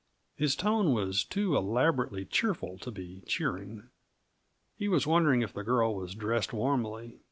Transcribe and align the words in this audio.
His 0.35 0.55
tone 0.55 0.93
was 0.93 1.23
too 1.23 1.55
elaborately 1.55 2.25
cheerful 2.25 2.79
to 2.79 2.89
be 2.89 3.17
very 3.17 3.25
cheering. 3.27 3.89
He 4.75 4.87
was 4.87 5.05
wondering 5.05 5.43
if 5.43 5.53
the 5.53 5.61
girl 5.63 5.93
was 5.93 6.15
dressed 6.15 6.53
warmly. 6.53 7.19